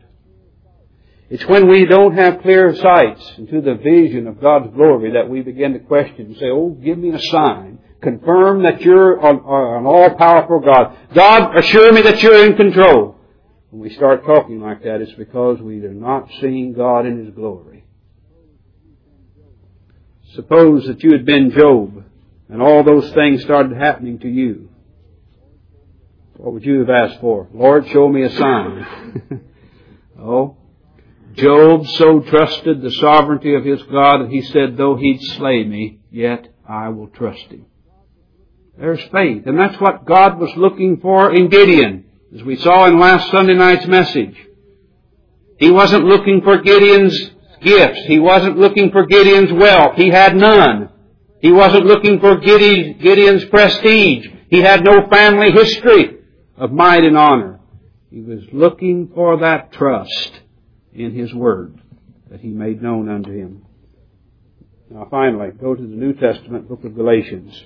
[1.30, 5.42] It's when we don't have clear sights into the vision of God's glory that we
[5.42, 7.80] begin to question and say, oh, give me a sign.
[8.02, 9.40] Confirm that you're an,
[9.86, 10.96] all-powerful God.
[11.14, 13.18] God, assure me that you're in control.
[13.72, 17.34] When we start talking like that, it's because we are not seeing God in His
[17.34, 17.84] glory.
[20.36, 22.06] Suppose that you had been Job
[22.48, 24.70] and all those things started happening to you.
[26.38, 27.48] What would you have asked for?
[27.52, 29.42] Lord, show me a sign.
[30.20, 30.56] oh,
[31.34, 36.00] Job so trusted the sovereignty of his God that he said, though he'd slay me,
[36.12, 37.66] yet I will trust him.
[38.78, 39.48] There's faith.
[39.48, 43.56] And that's what God was looking for in Gideon, as we saw in last Sunday
[43.56, 44.36] night's message.
[45.58, 47.32] He wasn't looking for Gideon's
[47.62, 48.02] gifts.
[48.06, 49.96] He wasn't looking for Gideon's wealth.
[49.96, 50.90] He had none.
[51.40, 54.28] He wasn't looking for Gideon's prestige.
[54.50, 56.17] He had no family history
[56.58, 57.60] of might and honor.
[58.10, 60.42] He was looking for that trust
[60.94, 61.80] in His Word
[62.30, 63.66] that He made known unto him.
[64.90, 67.66] Now finally, go to the New Testament book of Galatians.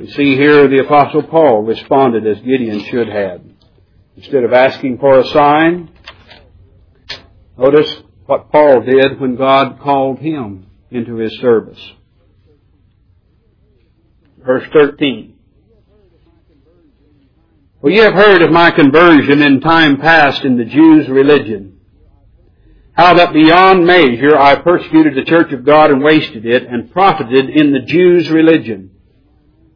[0.00, 3.42] We see here the Apostle Paul responded as Gideon should have.
[4.16, 5.90] Instead of asking for a sign,
[7.58, 11.80] notice what Paul did when God called him into his service.
[14.44, 15.33] Verse 13.
[17.84, 21.80] Well, ye have heard of my conversion in time past in the Jews' religion.
[22.94, 27.50] How that beyond measure I persecuted the church of God and wasted it and profited
[27.50, 28.92] in the Jews' religion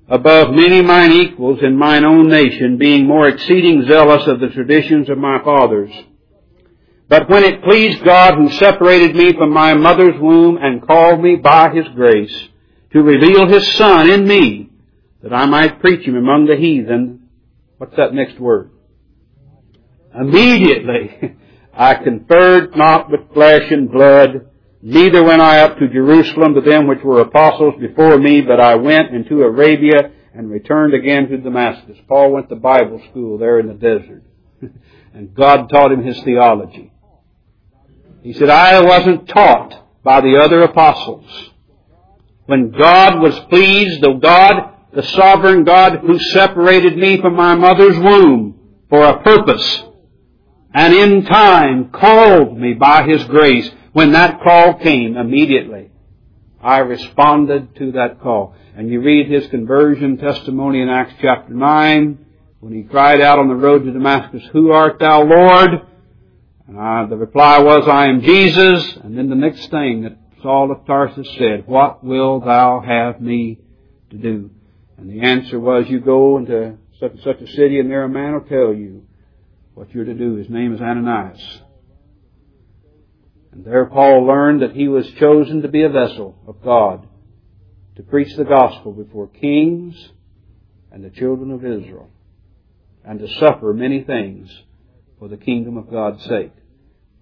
[0.09, 5.11] above many mine equals in mine own nation, being more exceeding zealous of the traditions
[5.11, 5.93] of my fathers.
[7.11, 11.37] But when it pleased God who separated me from my mother's womb and called me
[11.37, 12.49] by his grace
[12.95, 14.71] to reveal his son in me,
[15.23, 17.18] that I might preach him among the heathen,
[17.79, 18.71] what's that next word?
[20.15, 21.37] Immediately
[21.75, 24.49] I conferred not with flesh and blood,
[24.81, 28.77] Neither went I up to Jerusalem to them which were apostles before me, but I
[28.77, 31.99] went into Arabia and returned again to Damascus.
[32.07, 34.23] Paul went to Bible school there in the desert.
[35.15, 36.93] and God taught him his theology.
[38.23, 41.27] He said, I wasn't taught by the other apostles.
[42.47, 47.97] When God was pleased, the God, the sovereign God who separated me from my mother's
[47.97, 48.59] womb
[48.91, 49.85] for a purpose,
[50.75, 55.93] and in time called me by His grace, when that call came, immediately,
[56.61, 58.57] I responded to that call.
[58.77, 62.27] And you read his conversion testimony in Acts chapter 9,
[62.59, 65.71] when he cried out on the road to Damascus, Who art thou, Lord?
[66.67, 68.97] And I, the reply was, I am Jesus.
[69.05, 73.61] And then the next thing that Saul of Tarsus said, What will thou have me
[74.11, 74.51] to do?
[74.99, 78.09] And the answer was, You go into such and such a city, and there a
[78.09, 79.07] man will tell you
[79.75, 80.35] what you're to do.
[80.35, 81.61] His name is Ananias.
[83.53, 87.07] And there Paul learned that he was chosen to be a vessel of God
[87.97, 89.95] to preach the gospel before kings
[90.91, 92.11] and the children of Israel
[93.05, 94.51] and to suffer many things
[95.19, 96.53] for the kingdom of God's sake.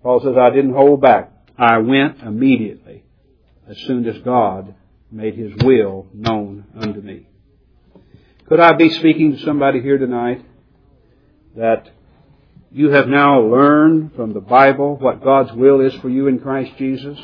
[0.02, 1.32] Paul says, I didn't hold back.
[1.58, 3.04] I went immediately
[3.68, 4.74] as soon as God
[5.10, 7.28] made His will known unto me.
[8.48, 10.44] Could I be speaking to somebody here tonight
[11.56, 11.90] that
[12.70, 16.70] you have now learned from the Bible what God's will is for you in Christ
[16.78, 17.18] Jesus.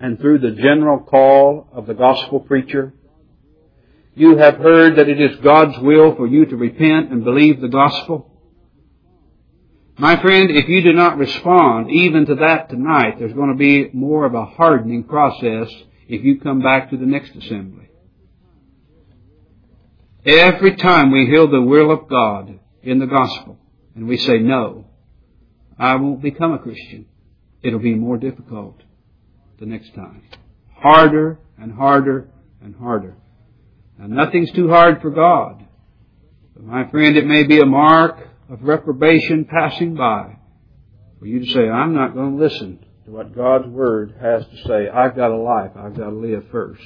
[0.00, 2.92] And through the general call of the gospel preacher,
[4.16, 7.68] you have heard that it is God's will for you to repent and believe the
[7.68, 8.28] gospel.
[9.96, 13.90] My friend, if you do not respond even to that tonight, there's going to be
[13.92, 15.68] more of a hardening process
[16.08, 17.90] if you come back to the next assembly.
[20.24, 23.58] Every time we hear the will of God in the gospel,
[23.94, 24.86] and we say, no,
[25.78, 27.06] I won't become a Christian,
[27.62, 28.80] it'll be more difficult
[29.58, 30.22] the next time.
[30.76, 32.28] Harder and harder
[32.62, 33.16] and harder.
[33.98, 35.64] And nothing's too hard for God.
[36.54, 40.36] But my friend, it may be a mark of reprobation passing by
[41.18, 44.56] for you to say, I'm not going to listen to what God's Word has to
[44.68, 44.88] say.
[44.88, 45.72] I've got a life.
[45.76, 46.82] I've got to live first.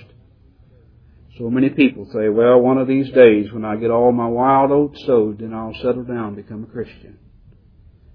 [1.38, 4.70] So many people say, well, one of these days when I get all my wild
[4.70, 7.18] oats sowed, then I'll settle down and become a Christian.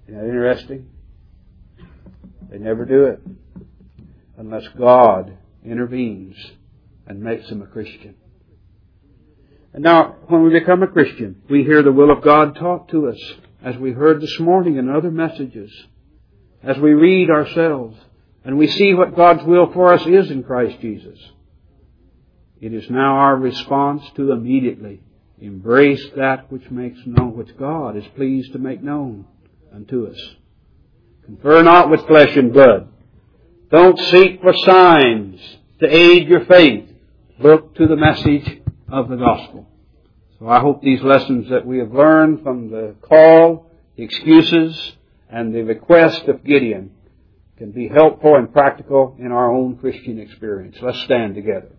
[0.08, 0.90] Isn't that interesting?
[2.50, 3.22] They never do it
[4.38, 6.36] unless God intervenes
[7.06, 8.16] and makes them a Christian.
[9.74, 13.08] And now, when we become a Christian, we hear the will of God taught to
[13.08, 13.20] us,
[13.64, 15.72] as we heard this morning in other messages,
[16.64, 17.98] as we read ourselves,
[18.44, 21.18] and we see what God's will for us is in Christ Jesus.
[22.62, 25.02] It is now our response to immediately
[25.40, 29.26] embrace that which makes known, which God is pleased to make known
[29.74, 30.36] unto us.
[31.26, 32.88] Confer not with flesh and blood.
[33.72, 35.42] Don't seek for signs
[35.80, 36.88] to aid your faith.
[37.40, 39.68] Look to the message of the gospel.
[40.38, 44.98] So I hope these lessons that we have learned from the call, the excuses,
[45.32, 46.92] and the request of Gideon
[47.58, 50.78] can be helpful and practical in our own Christian experience.
[50.80, 51.70] Let's stand together.